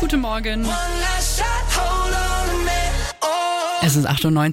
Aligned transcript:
Guten 0.00 0.20
Morgen. 0.20 0.66
Oh. 3.20 3.26
Es 3.82 3.96
ist 3.96 4.08
8.19 4.08 4.30
Uhr. 4.30 4.52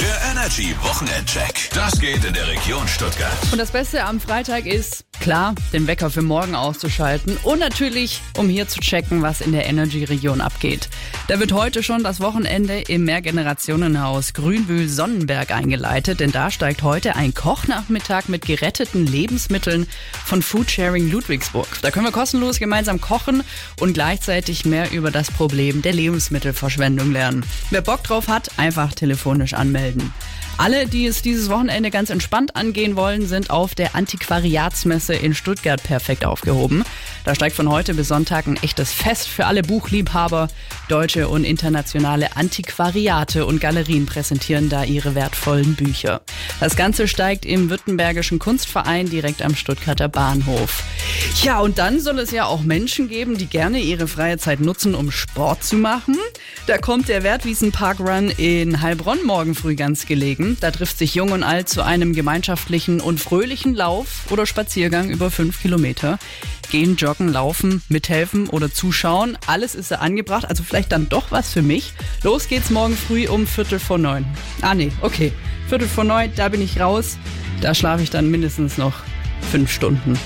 Der 0.00 0.30
Energy 0.30 0.74
Wochenendcheck. 0.82 1.70
Das 1.74 2.00
geht 2.00 2.24
in 2.24 2.32
der 2.32 2.48
Region 2.48 2.88
Stuttgart. 2.88 3.32
Und 3.52 3.58
das 3.58 3.70
Beste 3.70 4.04
am 4.04 4.20
Freitag 4.20 4.66
ist, 4.66 5.04
klar, 5.20 5.54
den 5.72 5.86
Wecker 5.86 6.10
für 6.10 6.22
morgen 6.22 6.54
auszuschalten 6.54 7.36
und 7.44 7.60
natürlich, 7.60 8.20
um 8.36 8.48
hier 8.48 8.66
zu 8.66 8.80
checken, 8.80 9.22
was 9.22 9.40
in 9.40 9.52
der 9.52 9.66
Energy-Region 9.66 10.40
abgeht. 10.40 10.88
Da 11.28 11.38
wird 11.38 11.52
heute 11.52 11.82
schon 11.82 12.02
das 12.02 12.20
Wochenende 12.20 12.80
im 12.80 13.04
Mehrgenerationenhaus 13.04 14.32
Grünbühl-Sonnenberg 14.32 15.52
eingeleitet, 15.52 16.18
denn 16.18 16.32
da 16.32 16.50
steigt 16.50 16.82
heute 16.82 17.14
ein 17.14 17.34
Kochnachmittag 17.34 18.28
mit 18.28 18.46
geretteten 18.46 19.06
Lebensmitteln 19.06 19.86
von 20.24 20.42
Foodsharing 20.42 21.08
Ludwigsburg. 21.08 21.68
Da 21.82 21.90
können 21.92 22.06
wir 22.06 22.12
kostenlos 22.12 22.58
gemeinsam 22.58 23.00
kochen 23.00 23.44
und 23.78 23.94
gleichzeitig 23.94 24.64
mehr 24.64 24.90
über 24.90 25.12
das 25.12 25.30
Problem 25.30 25.82
der 25.82 25.92
Lebensmittelverschwendung 25.92 27.12
lernen. 27.12 27.44
Wer 27.70 27.82
Bock 27.82 28.02
drauf 28.02 28.26
hat, 28.26 28.50
einfach 28.58 28.92
telefonisch 28.92 29.54
anmelden. 29.54 30.12
Alle, 30.58 30.86
die 30.86 31.06
es 31.06 31.22
dieses 31.22 31.48
Wochenende 31.48 31.90
ganz 31.90 32.10
entspannt 32.10 32.54
angehen 32.56 32.94
wollen, 32.94 33.26
sind 33.26 33.50
auf 33.50 33.74
der 33.74 33.94
Antiquariatsmesse 33.96 35.14
in 35.14 35.34
Stuttgart 35.34 35.82
perfekt 35.82 36.24
aufgehoben. 36.24 36.84
Da 37.24 37.34
steigt 37.34 37.56
von 37.56 37.68
heute 37.68 37.94
bis 37.94 38.08
Sonntag 38.08 38.46
ein 38.46 38.56
echtes 38.62 38.92
Fest 38.92 39.28
für 39.28 39.46
alle 39.46 39.62
Buchliebhaber. 39.62 40.48
Deutsche 40.88 41.28
und 41.28 41.44
internationale 41.44 42.36
Antiquariate 42.36 43.46
und 43.46 43.60
Galerien 43.60 44.06
präsentieren 44.06 44.68
da 44.68 44.84
ihre 44.84 45.14
wertvollen 45.14 45.74
Bücher. 45.74 46.20
Das 46.60 46.76
Ganze 46.76 47.06
steigt 47.08 47.46
im 47.46 47.70
Württembergischen 47.70 48.38
Kunstverein 48.38 49.08
direkt 49.08 49.42
am 49.42 49.54
Stuttgarter 49.54 50.08
Bahnhof. 50.08 50.82
Ja, 51.42 51.60
und 51.60 51.78
dann 51.78 52.00
soll 52.00 52.18
es 52.18 52.30
ja 52.30 52.44
auch 52.46 52.62
Menschen 52.62 53.08
geben, 53.08 53.38
die 53.38 53.46
gerne 53.46 53.78
ihre 53.78 54.08
freie 54.08 54.38
Zeit 54.38 54.60
nutzen, 54.60 54.94
um 54.94 55.10
Sport 55.10 55.64
zu 55.64 55.76
machen. 55.76 56.16
Da 56.66 56.78
kommt 56.78 57.08
der 57.08 57.22
Wertwiesen 57.22 57.72
Park 57.72 58.00
Run 58.00 58.30
in 58.30 58.80
Heilbronn 58.80 59.24
morgen 59.24 59.54
früh 59.54 59.76
ganz 59.76 60.06
gelegen. 60.06 60.41
Da 60.60 60.70
trifft 60.70 60.98
sich 60.98 61.14
Jung 61.14 61.32
und 61.32 61.42
Alt 61.42 61.68
zu 61.68 61.82
einem 61.82 62.12
gemeinschaftlichen 62.12 63.00
und 63.00 63.20
fröhlichen 63.20 63.74
Lauf 63.74 64.30
oder 64.30 64.46
Spaziergang 64.46 65.08
über 65.10 65.30
fünf 65.30 65.60
Kilometer. 65.60 66.18
Gehen, 66.70 66.96
joggen, 66.96 67.28
laufen, 67.28 67.82
mithelfen 67.88 68.48
oder 68.48 68.72
zuschauen. 68.72 69.36
Alles 69.46 69.74
ist 69.74 69.90
da 69.90 69.96
angebracht. 69.96 70.46
Also 70.48 70.62
vielleicht 70.62 70.92
dann 70.92 71.08
doch 71.08 71.30
was 71.30 71.52
für 71.52 71.62
mich. 71.62 71.92
Los 72.22 72.48
geht's 72.48 72.70
morgen 72.70 72.96
früh 72.96 73.28
um 73.28 73.46
Viertel 73.46 73.78
vor 73.78 73.98
neun. 73.98 74.24
Ah 74.60 74.74
nee, 74.74 74.90
okay. 75.00 75.32
Viertel 75.68 75.88
vor 75.88 76.04
neun, 76.04 76.30
da 76.36 76.48
bin 76.48 76.62
ich 76.62 76.80
raus. 76.80 77.18
Da 77.60 77.74
schlafe 77.74 78.02
ich 78.02 78.10
dann 78.10 78.30
mindestens 78.30 78.78
noch 78.78 78.94
fünf 79.50 79.70
Stunden. 79.70 80.18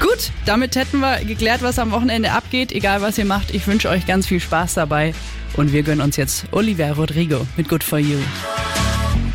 Gut, 0.00 0.32
damit 0.44 0.76
hätten 0.76 1.00
wir 1.00 1.24
geklärt, 1.24 1.62
was 1.62 1.78
am 1.78 1.92
Wochenende 1.92 2.32
abgeht. 2.32 2.72
Egal 2.72 3.00
was 3.00 3.16
ihr 3.18 3.24
macht, 3.24 3.54
ich 3.54 3.66
wünsche 3.66 3.88
euch 3.88 4.06
ganz 4.06 4.26
viel 4.26 4.40
Spaß 4.40 4.74
dabei. 4.74 5.14
Und 5.56 5.72
wir 5.72 5.82
gönnen 5.82 6.00
uns 6.00 6.16
jetzt 6.16 6.46
Olivia 6.50 6.92
Rodrigo 6.92 7.46
mit 7.56 7.68
Good 7.68 7.84
For 7.84 7.98
You. 7.98 8.18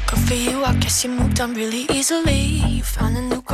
Good 0.10 0.20
for 0.28 0.34
you, 0.34 0.64
I 0.66 0.76
guess 0.78 1.04
you 1.04 1.12
moved 1.12 1.40
on 1.40 1.54
really 1.54 1.86
easily. 1.92 2.42
You 2.78 2.84
found 2.84 3.16
a 3.18 3.22
new 3.22 3.42
girl. 3.44 3.50